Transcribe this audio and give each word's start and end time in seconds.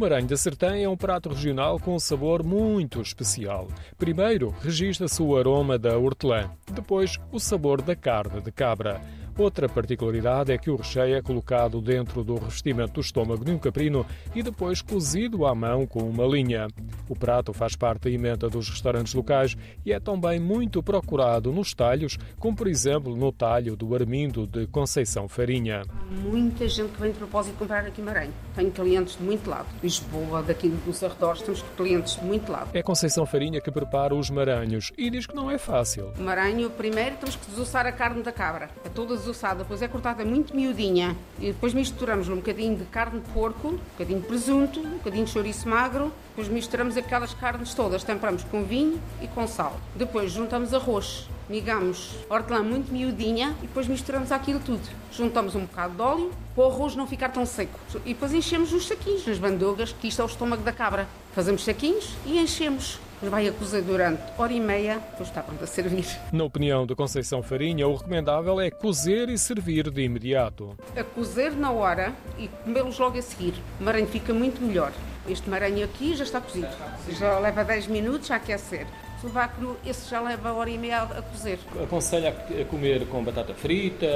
Maranhão 0.00 0.28
da 0.28 0.36
Sertã 0.38 0.74
é 0.74 0.88
um 0.88 0.96
prato 0.96 1.28
regional 1.28 1.78
com 1.78 1.94
um 1.94 1.98
sabor 1.98 2.42
muito 2.42 3.02
especial. 3.02 3.68
Primeiro, 3.98 4.48
registra-se 4.62 5.22
o 5.22 5.36
aroma 5.36 5.78
da 5.78 5.98
hortelã, 5.98 6.50
depois, 6.72 7.18
o 7.30 7.38
sabor 7.38 7.82
da 7.82 7.94
carne 7.94 8.40
de 8.40 8.50
cabra. 8.50 8.98
Outra 9.36 9.68
particularidade 9.68 10.52
é 10.52 10.56
que 10.56 10.70
o 10.70 10.76
recheio 10.76 11.16
é 11.16 11.20
colocado 11.20 11.82
dentro 11.82 12.24
do 12.24 12.36
revestimento 12.36 12.94
do 12.94 13.00
estômago 13.02 13.44
de 13.44 13.50
um 13.50 13.58
caprino 13.58 14.06
e 14.34 14.42
depois 14.42 14.80
cozido 14.80 15.44
à 15.44 15.54
mão 15.54 15.86
com 15.86 16.00
uma 16.00 16.24
linha. 16.24 16.66
O 17.10 17.16
prato 17.16 17.52
faz 17.52 17.74
parte 17.74 18.02
da 18.02 18.10
emenda 18.10 18.48
dos 18.48 18.68
restaurantes 18.68 19.14
locais 19.14 19.56
e 19.84 19.92
é 19.92 19.98
também 19.98 20.38
muito 20.38 20.80
procurado 20.80 21.50
nos 21.50 21.74
talhos, 21.74 22.16
como 22.38 22.56
por 22.56 22.68
exemplo 22.68 23.16
no 23.16 23.32
talho 23.32 23.74
do 23.74 23.92
Armindo 23.96 24.46
de 24.46 24.68
Conceição 24.68 25.26
Farinha. 25.26 25.82
Muita 26.08 26.68
gente 26.68 26.92
que 26.92 27.00
vem 27.00 27.10
de 27.10 27.18
propósito 27.18 27.56
comprar 27.58 27.84
aqui 27.84 28.00
em 28.00 28.04
Maranhão. 28.04 28.32
Tenho 28.54 28.70
clientes 28.70 29.16
de 29.16 29.24
muito 29.24 29.50
lado. 29.50 29.66
Lisboa, 29.82 30.40
daqui 30.40 30.68
dos 30.68 31.02
arredores, 31.02 31.42
temos 31.42 31.64
clientes 31.76 32.14
de 32.14 32.24
muito 32.24 32.52
lado. 32.52 32.70
É 32.72 32.80
Conceição 32.80 33.26
Farinha 33.26 33.60
que 33.60 33.72
prepara 33.72 34.14
os 34.14 34.30
maranhos 34.30 34.92
e 34.96 35.10
diz 35.10 35.26
que 35.26 35.34
não 35.34 35.50
é 35.50 35.58
fácil. 35.58 36.12
Maranho, 36.16 36.70
primeiro 36.70 37.16
temos 37.16 37.34
que 37.34 37.50
desossar 37.50 37.86
a 37.86 37.92
carne 37.92 38.22
da 38.22 38.30
cabra. 38.30 38.70
É 38.84 38.88
toda 38.88 39.16
desossada, 39.16 39.64
depois 39.64 39.82
é 39.82 39.88
cortada 39.88 40.24
muito 40.24 40.54
miudinha. 40.54 41.16
E 41.40 41.46
depois 41.46 41.74
misturamos 41.74 42.28
um 42.28 42.36
bocadinho 42.36 42.76
de 42.76 42.84
carne 42.84 43.18
de 43.18 43.28
porco, 43.30 43.70
um 43.70 43.78
bocadinho 43.98 44.20
de 44.20 44.28
presunto, 44.28 44.78
um 44.78 44.98
bocadinho 44.98 45.24
de 45.24 45.32
chouriço 45.32 45.68
magro. 45.68 46.12
Depois 46.28 46.46
misturamos 46.48 46.96
aquelas 47.00 47.34
carnes 47.34 47.74
todas, 47.74 48.04
temperamos 48.04 48.44
com 48.44 48.64
vinho 48.64 49.00
e 49.20 49.28
com 49.28 49.46
sal. 49.46 49.76
Depois 49.94 50.32
juntamos 50.32 50.72
arroz, 50.72 51.28
migamos 51.48 52.14
hortelã 52.28 52.62
muito 52.62 52.92
miudinha 52.92 53.54
e 53.62 53.66
depois 53.66 53.88
misturamos 53.88 54.30
aquilo 54.30 54.60
tudo. 54.60 54.88
Juntamos 55.12 55.54
um 55.54 55.62
bocado 55.62 55.94
de 55.94 56.02
óleo 56.02 56.30
para 56.54 56.64
o 56.64 56.70
arroz 56.70 56.94
não 56.94 57.06
ficar 57.06 57.30
tão 57.30 57.44
seco. 57.44 57.78
E 58.04 58.14
depois 58.14 58.32
enchemos 58.32 58.72
os 58.72 58.86
saquinhos, 58.86 59.26
nas 59.26 59.38
bandogas, 59.38 59.92
que 59.92 60.08
isto 60.08 60.22
é 60.22 60.24
o 60.24 60.28
estômago 60.28 60.62
da 60.62 60.72
cabra. 60.72 61.08
Fazemos 61.34 61.64
saquinhos 61.64 62.14
e 62.24 62.38
enchemos. 62.38 62.98
Depois 63.14 63.32
vai 63.32 63.48
a 63.48 63.52
cozer 63.52 63.82
durante 63.82 64.22
hora 64.38 64.50
e 64.50 64.58
meia, 64.58 64.94
depois 65.10 65.28
está 65.28 65.42
pronto 65.42 65.62
a 65.62 65.66
servir. 65.66 66.06
Na 66.32 66.44
opinião 66.44 66.86
de 66.86 66.94
Conceição 66.94 67.42
Farinha, 67.42 67.86
o 67.86 67.94
recomendável 67.94 68.58
é 68.58 68.70
cozer 68.70 69.28
e 69.28 69.36
servir 69.36 69.90
de 69.90 70.02
imediato. 70.02 70.74
A 70.96 71.04
cozer 71.04 71.52
na 71.52 71.70
hora 71.70 72.14
e 72.38 72.48
comê-los 72.48 72.98
logo 72.98 73.18
a 73.18 73.22
seguir. 73.22 73.52
O 73.78 73.84
maranho 73.84 74.06
fica 74.06 74.32
muito 74.32 74.62
melhor. 74.62 74.90
Este 75.28 75.48
maranho 75.48 75.84
aqui 75.84 76.14
já 76.14 76.24
está 76.24 76.40
cozido. 76.40 76.68
Já 77.08 77.38
leva 77.38 77.64
10 77.64 77.86
minutos 77.86 78.30
a 78.30 78.36
aquecer. 78.36 78.86
O 79.22 79.28
cru, 79.48 79.76
esse 79.84 80.08
já 80.08 80.20
leva 80.20 80.52
hora 80.52 80.70
e 80.70 80.78
meia 80.78 81.02
a 81.02 81.22
cozer. 81.22 81.58
Aconselha 81.82 82.30
a 82.30 82.64
comer 82.64 83.06
com 83.06 83.22
batata 83.22 83.52
frita, 83.52 84.06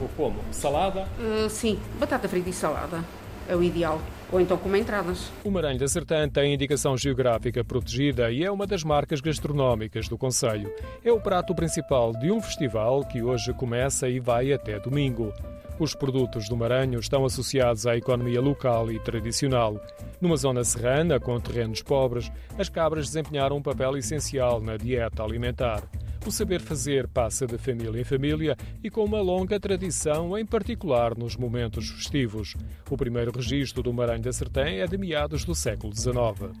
ou 0.00 0.08
como? 0.16 0.42
Salada? 0.50 1.06
Uh, 1.18 1.50
sim, 1.50 1.78
batata 1.98 2.26
frita 2.26 2.48
e 2.48 2.52
salada. 2.52 3.04
É 3.46 3.54
o 3.54 3.62
ideal 3.62 4.00
ou 4.32 4.40
então 4.40 4.56
como 4.56 4.76
entradas. 4.76 5.30
O 5.44 5.50
Maranhão 5.50 5.78
da 5.78 5.88
Sertã 5.88 6.28
tem 6.28 6.54
indicação 6.54 6.96
geográfica 6.96 7.64
protegida 7.64 8.30
e 8.30 8.44
é 8.44 8.50
uma 8.50 8.66
das 8.66 8.84
marcas 8.84 9.20
gastronómicas 9.20 10.08
do 10.08 10.16
Conselho. 10.16 10.72
É 11.04 11.12
o 11.12 11.20
prato 11.20 11.54
principal 11.54 12.12
de 12.12 12.30
um 12.30 12.40
festival 12.40 13.04
que 13.04 13.22
hoje 13.22 13.52
começa 13.52 14.08
e 14.08 14.20
vai 14.20 14.52
até 14.52 14.78
domingo. 14.78 15.32
Os 15.80 15.94
produtos 15.94 16.46
do 16.46 16.58
Maranhão 16.58 17.00
estão 17.00 17.24
associados 17.24 17.86
à 17.86 17.96
economia 17.96 18.38
local 18.38 18.92
e 18.92 18.98
tradicional. 18.98 19.80
Numa 20.20 20.36
zona 20.36 20.62
serrana, 20.62 21.18
com 21.18 21.40
terrenos 21.40 21.80
pobres, 21.80 22.30
as 22.58 22.68
cabras 22.68 23.06
desempenharam 23.06 23.56
um 23.56 23.62
papel 23.62 23.96
essencial 23.96 24.60
na 24.60 24.76
dieta 24.76 25.22
alimentar. 25.22 25.82
O 26.26 26.30
saber 26.30 26.60
fazer 26.60 27.08
passa 27.08 27.46
de 27.46 27.56
família 27.56 27.98
em 27.98 28.04
família 28.04 28.58
e 28.84 28.90
com 28.90 29.02
uma 29.02 29.22
longa 29.22 29.58
tradição, 29.58 30.36
em 30.36 30.44
particular 30.44 31.16
nos 31.16 31.34
momentos 31.34 31.88
festivos. 31.88 32.54
O 32.90 32.96
primeiro 32.98 33.32
registro 33.34 33.82
do 33.82 33.90
Maranhão 33.90 34.20
da 34.20 34.32
Sertém 34.34 34.80
é 34.80 34.86
de 34.86 34.98
meados 34.98 35.46
do 35.46 35.54
século 35.54 35.96
XIX. 35.96 36.52